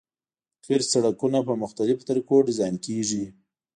[0.65, 3.23] قیر سرکونه په مختلفو طریقو ډیزاین کیږي